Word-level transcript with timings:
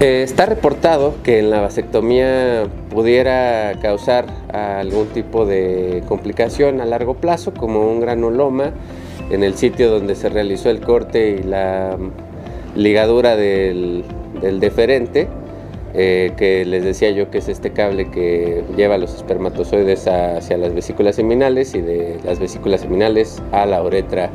Eh, 0.00 0.22
está 0.22 0.46
reportado 0.46 1.14
que 1.24 1.40
en 1.40 1.50
la 1.50 1.60
vasectomía 1.60 2.68
pudiera 2.88 3.72
causar 3.82 4.26
algún 4.52 5.08
tipo 5.08 5.44
de 5.44 6.04
complicación 6.06 6.80
a 6.80 6.84
largo 6.84 7.14
plazo, 7.14 7.52
como 7.52 7.80
un 7.90 7.98
granuloma 7.98 8.70
en 9.30 9.42
el 9.42 9.54
sitio 9.54 9.90
donde 9.90 10.14
se 10.14 10.28
realizó 10.28 10.70
el 10.70 10.80
corte 10.80 11.30
y 11.30 11.42
la 11.42 11.96
ligadura 12.76 13.34
del, 13.34 14.04
deferente, 14.60 15.26
eh, 15.94 16.32
que 16.36 16.64
les 16.64 16.84
decía 16.84 17.10
yo 17.10 17.28
que 17.32 17.38
es 17.38 17.48
este 17.48 17.72
cable 17.72 18.08
que 18.08 18.62
lleva 18.76 18.98
los 18.98 19.16
espermatozoides 19.16 20.06
hacia 20.06 20.58
las 20.58 20.74
vesículas 20.74 21.16
seminales 21.16 21.74
y 21.74 21.80
de 21.80 22.20
las 22.22 22.38
vesículas 22.38 22.82
seminales 22.82 23.42
a 23.50 23.66
la 23.66 23.82
uretra 23.82 24.30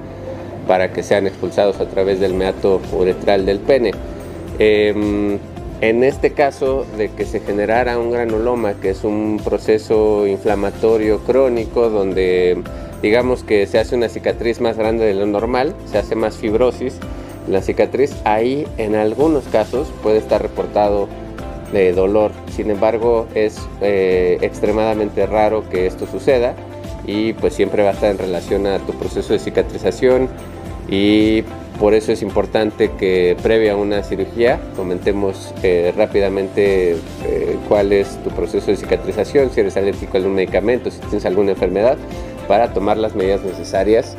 para 0.67 0.91
que 0.91 1.03
sean 1.03 1.25
expulsados 1.25 1.79
a 1.79 1.85
través 1.85 2.19
del 2.19 2.33
meato 2.33 2.81
uretral 2.91 3.45
del 3.45 3.59
pene. 3.59 3.91
Em, 4.59 5.39
en 5.83 6.01
este 6.01 6.31
caso 6.31 6.85
de 6.97 7.09
que 7.09 7.25
se 7.25 7.41
generara 7.41 7.99
un 7.99 8.09
granuloma, 8.09 8.75
que 8.75 8.91
es 8.91 9.03
un 9.03 9.41
proceso 9.43 10.25
inflamatorio 10.25 11.19
crónico 11.19 11.89
donde 11.89 12.63
digamos 13.01 13.43
que 13.43 13.67
se 13.67 13.79
hace 13.79 13.93
una 13.97 14.07
cicatriz 14.07 14.61
más 14.61 14.77
grande 14.77 15.03
de 15.03 15.13
lo 15.13 15.25
normal, 15.25 15.75
se 15.91 15.97
hace 15.97 16.15
más 16.15 16.37
fibrosis 16.37 16.95
la 17.49 17.61
cicatriz, 17.61 18.15
ahí 18.23 18.65
en 18.77 18.95
algunos 18.95 19.43
casos 19.49 19.91
puede 20.01 20.19
estar 20.19 20.41
reportado 20.41 21.09
de 21.73 21.91
dolor. 21.91 22.31
Sin 22.55 22.71
embargo, 22.71 23.27
es 23.35 23.59
eh, 23.81 24.37
extremadamente 24.39 25.25
raro 25.25 25.69
que 25.69 25.85
esto 25.85 26.07
suceda 26.07 26.55
y 27.05 27.33
pues 27.33 27.55
siempre 27.55 27.83
va 27.83 27.89
a 27.89 27.93
estar 27.93 28.09
en 28.09 28.19
relación 28.19 28.67
a 28.67 28.79
tu 28.79 28.93
proceso 28.93 29.33
de 29.33 29.39
cicatrización 29.39 30.29
y 30.93 31.43
por 31.79 31.95
eso 31.95 32.11
es 32.11 32.21
importante 32.21 32.91
que 32.99 33.35
previa 33.41 33.73
a 33.73 33.75
una 33.75 34.03
cirugía 34.03 34.59
comentemos 34.75 35.51
eh, 35.63 35.91
rápidamente 35.97 36.91
eh, 37.25 37.57
cuál 37.67 37.91
es 37.91 38.21
tu 38.23 38.29
proceso 38.29 38.67
de 38.67 38.77
cicatrización, 38.77 39.49
si 39.49 39.61
eres 39.61 39.75
alérgico 39.75 40.11
a 40.13 40.17
algún 40.17 40.35
medicamento, 40.35 40.91
si 40.91 40.99
tienes 40.99 41.25
alguna 41.25 41.51
enfermedad, 41.53 41.97
para 42.47 42.73
tomar 42.73 42.97
las 42.97 43.15
medidas 43.15 43.41
necesarias 43.41 44.15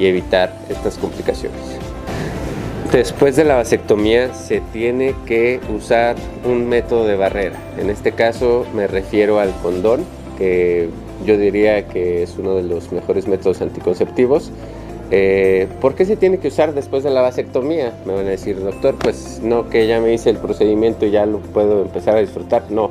y 0.00 0.06
evitar 0.06 0.52
estas 0.68 0.98
complicaciones. 0.98 1.60
Después 2.90 3.36
de 3.36 3.44
la 3.44 3.54
vasectomía 3.54 4.34
se 4.34 4.60
tiene 4.72 5.14
que 5.26 5.60
usar 5.72 6.16
un 6.44 6.68
método 6.68 7.06
de 7.06 7.14
barrera. 7.14 7.56
En 7.78 7.88
este 7.88 8.10
caso 8.10 8.66
me 8.74 8.88
refiero 8.88 9.38
al 9.38 9.52
condón, 9.62 10.04
que 10.38 10.88
yo 11.24 11.38
diría 11.38 11.86
que 11.86 12.24
es 12.24 12.36
uno 12.36 12.56
de 12.56 12.64
los 12.64 12.90
mejores 12.90 13.28
métodos 13.28 13.62
anticonceptivos. 13.62 14.50
Eh, 15.10 15.68
¿Por 15.80 15.94
qué 15.94 16.04
se 16.04 16.16
tiene 16.16 16.38
que 16.38 16.48
usar 16.48 16.74
después 16.74 17.04
de 17.04 17.10
la 17.10 17.20
vasectomía? 17.20 17.92
Me 18.04 18.14
van 18.14 18.26
a 18.26 18.30
decir, 18.30 18.60
doctor, 18.60 18.96
pues 18.98 19.40
no, 19.42 19.68
que 19.68 19.86
ya 19.86 20.00
me 20.00 20.12
hice 20.12 20.30
el 20.30 20.38
procedimiento 20.38 21.06
y 21.06 21.10
ya 21.10 21.26
lo 21.26 21.38
puedo 21.38 21.82
empezar 21.82 22.16
a 22.16 22.20
disfrutar. 22.20 22.64
No, 22.70 22.90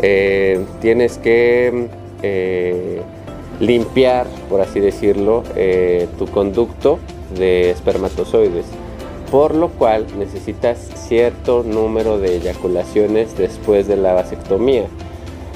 eh, 0.00 0.64
tienes 0.80 1.18
que 1.18 1.88
eh, 2.22 3.00
limpiar, 3.60 4.26
por 4.48 4.60
así 4.60 4.80
decirlo, 4.80 5.42
tu 6.18 6.26
conducto 6.26 6.98
de 7.38 7.70
espermatozoides 7.70 8.66
por 9.34 9.52
lo 9.56 9.68
cual 9.70 10.06
necesitas 10.16 10.78
cierto 11.08 11.64
número 11.64 12.18
de 12.20 12.36
eyaculaciones 12.36 13.36
después 13.36 13.88
de 13.88 13.96
la 13.96 14.12
vasectomía. 14.12 14.86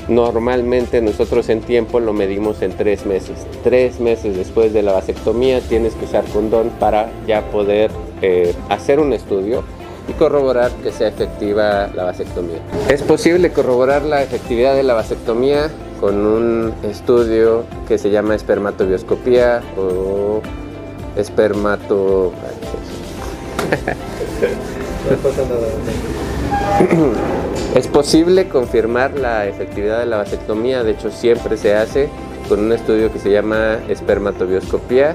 Normalmente 0.08 1.02
nosotros 1.02 1.48
en 1.50 1.60
tiempo 1.60 2.00
lo 2.00 2.14
medimos 2.14 2.62
en 2.62 2.72
tres 2.72 3.04
meses. 3.04 3.46
Tres 3.62 4.00
meses 4.00 4.36
después 4.36 4.72
de 4.72 4.82
la 4.82 4.92
vasectomía 4.92 5.60
tienes 5.60 5.94
que 5.94 6.06
usar 6.06 6.24
condón 6.26 6.70
para 6.80 7.10
ya 7.26 7.42
poder 7.50 7.90
eh, 8.22 8.54
hacer 8.70 9.00
un 9.00 9.12
estudio 9.12 9.62
y 10.08 10.12
corroborar 10.12 10.70
que 10.82 10.92
sea 10.92 11.08
efectiva 11.08 11.88
la 11.94 12.04
vasectomía. 12.04 12.58
Es 12.88 13.02
posible 13.02 13.52
corroborar 13.52 14.02
la 14.02 14.22
efectividad 14.22 14.74
de 14.74 14.82
la 14.82 14.94
vasectomía 14.94 15.70
con 16.00 16.24
un 16.24 16.72
estudio 16.84 17.64
que 17.86 17.98
se 17.98 18.10
llama 18.10 18.34
espermatobioscopía 18.34 19.60
o 19.76 20.40
espermato 21.16 22.32
es 27.74 27.86
posible 27.86 28.48
confirmar 28.48 29.18
la 29.18 29.46
efectividad 29.46 30.00
de 30.00 30.06
la 30.06 30.16
vasectomía, 30.16 30.82
de 30.82 30.92
hecho 30.92 31.10
siempre 31.10 31.56
se 31.56 31.74
hace 31.74 32.08
con 32.48 32.60
un 32.60 32.72
estudio 32.72 33.12
que 33.12 33.18
se 33.18 33.30
llama 33.30 33.78
espermatobioscopía. 33.88 35.14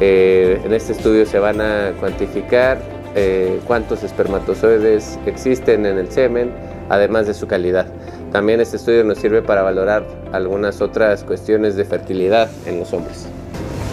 Eh, 0.00 0.60
en 0.64 0.74
este 0.74 0.92
estudio 0.92 1.24
se 1.24 1.38
van 1.38 1.60
a 1.60 1.92
cuantificar 2.00 2.78
eh, 3.14 3.60
cuántos 3.66 4.02
espermatozoides 4.02 5.18
existen 5.26 5.86
en 5.86 5.96
el 5.96 6.10
semen, 6.10 6.50
además 6.88 7.28
de 7.28 7.34
su 7.34 7.46
calidad. 7.46 7.86
También 8.32 8.60
este 8.60 8.76
estudio 8.76 9.04
nos 9.04 9.18
sirve 9.18 9.40
para 9.40 9.62
valorar 9.62 10.04
algunas 10.32 10.82
otras 10.82 11.22
cuestiones 11.22 11.76
de 11.76 11.84
fertilidad 11.84 12.50
en 12.66 12.80
los 12.80 12.92
hombres. 12.92 13.26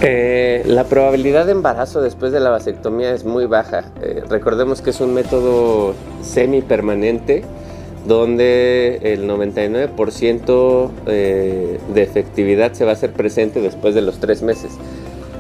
Eh, 0.02 0.64
la 0.66 0.84
probabilidad 0.86 1.46
de 1.46 1.54
embarazo 1.54 2.02
después 2.02 2.34
de 2.34 2.40
la 2.40 2.50
vasectomía 2.50 3.14
es 3.14 3.24
muy 3.24 3.46
baja. 3.46 3.86
Recordemos 4.30 4.82
que 4.82 4.90
es 4.90 5.00
un 5.00 5.14
método 5.14 5.94
semipermanente 6.22 7.46
donde 8.06 9.00
el 9.02 9.28
99% 9.28 10.90
eh, 11.08 11.80
de 11.94 12.02
efectividad 12.02 12.74
se 12.74 12.86
va 12.86 12.92
a 12.92 12.94
hacer 12.94 13.14
presente 13.14 13.62
después 13.62 13.96
de 13.96 14.02
los 14.02 14.20
tres 14.20 14.42
meses. 14.42 14.74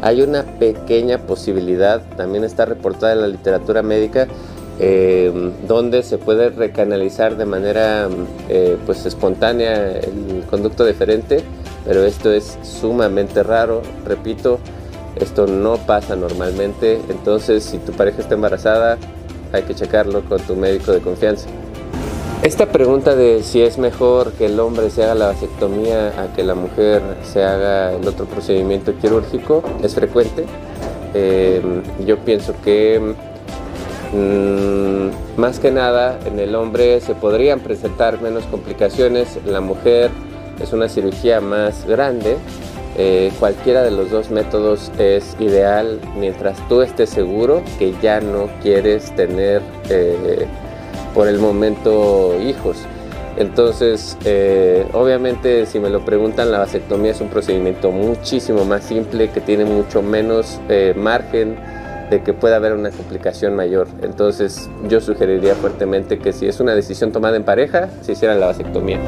Hay 0.02 0.22
una 0.22 0.44
pequeña 0.60 1.20
posibilidad, 1.20 2.02
también 2.18 2.44
está 2.44 2.66
reportada 2.66 3.14
en 3.14 3.22
la 3.22 3.28
literatura 3.28 3.82
médica, 3.82 4.28
donde 5.68 6.02
se 6.02 6.18
puede 6.18 6.50
recanalizar 6.50 7.38
de 7.38 7.46
manera 7.46 8.10
pues 8.86 9.06
espontánea 9.06 9.92
el 10.00 10.44
conducto 10.50 10.84
deferente 10.84 11.44
pero 11.86 12.06
esto 12.06 12.32
es 12.32 12.58
sumamente 12.64 13.44
raro, 13.44 13.82
repito, 14.06 14.60
esto 15.16 15.48
no 15.48 15.78
pasa 15.78 16.16
normalmente, 16.16 17.00
entonces 17.10 17.64
si 17.64 17.78
tu 17.78 17.92
pareja 17.92 18.22
está 18.22 18.36
embarazada 18.36 18.98
hay 19.52 19.64
que 19.64 19.76
checarlo 19.76 20.24
con 20.26 20.42
tu 20.42 20.56
médico 20.56 20.92
de 20.92 21.00
confianza. 21.00 21.48
Esta 22.44 22.66
pregunta 22.66 23.16
de 23.16 23.42
si 23.42 23.62
es 23.62 23.78
mejor 23.78 24.34
que 24.34 24.48
el 24.48 24.60
hombre 24.60 24.90
se 24.90 25.02
haga 25.02 25.16
la 25.16 25.28
vasectomía 25.28 26.10
a 26.22 26.34
que 26.36 26.44
la 26.44 26.56
mujer 26.56 27.02
se 27.24 27.42
haga 27.42 27.94
el 27.94 28.06
otro 28.06 28.26
procedimiento 28.26 28.94
quirúrgico 28.98 29.64
es 29.82 29.96
frecuente. 29.96 30.44
Em, 31.14 31.82
yo 32.06 32.18
pienso 32.18 32.54
que 32.62 33.00
mm, 34.12 35.40
más 35.40 35.60
que 35.60 35.72
nada 35.72 36.20
en 36.26 36.38
el 36.38 36.54
hombre 36.56 37.00
se 37.00 37.16
podrían 37.16 37.62
presentar 37.62 38.22
menos 38.22 38.44
complicaciones, 38.48 39.40
la 39.46 39.62
mujer 39.62 40.12
es 40.62 40.74
una 40.74 40.90
cirugía 40.90 41.40
más 41.40 41.86
grande. 41.86 42.36
Eh, 42.98 43.32
cualquiera 43.40 43.84
de 43.84 43.92
los 43.92 44.12
dos 44.12 44.32
métodos 44.32 44.92
es 45.00 45.38
ideal 45.40 46.02
mientras 46.20 46.58
tú 46.68 46.82
estés 46.82 47.10
seguro 47.10 47.64
que 47.80 47.96
ya 48.02 48.20
no 48.20 48.50
quieres 48.62 49.16
tener 49.16 49.62
eh, 49.90 50.46
por 51.14 51.28
el 51.28 51.40
momento 51.40 52.36
hijos. 52.42 52.78
Entonces, 53.38 54.18
eh, 54.26 54.86
obviamente, 54.94 55.66
si 55.66 55.80
me 55.80 55.90
lo 55.90 56.06
preguntan, 56.06 56.52
la 56.52 56.60
vasectomía 56.60 57.12
es 57.12 57.22
un 57.22 57.30
procedimiento 57.30 57.92
muchísimo 57.92 58.64
más 58.64 58.84
simple 58.84 59.30
que 59.30 59.42
tiene 59.42 59.66
mucho 59.66 60.04
menos 60.04 60.60
margen 60.96 61.58
de 62.10 62.22
que 62.22 62.34
pueda 62.34 62.58
haber 62.58 62.74
una 62.74 62.92
complicación 62.92 63.56
mayor. 63.56 63.88
Entonces, 64.02 64.70
yo 64.88 65.02
sugeriría 65.02 65.56
fuertemente 65.56 66.20
que 66.20 66.32
si 66.32 66.48
es 66.48 66.60
una 66.60 66.76
decisión 66.76 67.12
tomada 67.12 67.38
en 67.38 67.44
pareja, 67.44 67.90
se 68.02 68.12
hiciera 68.12 68.36
la 68.36 68.48
vasectomía. 68.48 69.00